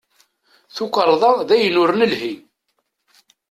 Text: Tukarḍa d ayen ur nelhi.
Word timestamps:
Tukarḍa 0.75 1.31
d 1.47 1.49
ayen 1.55 1.79
ur 1.83 1.89
nelhi. 1.99 2.33